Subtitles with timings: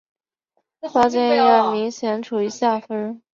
[0.79, 3.21] 巴军因而明显处于下风。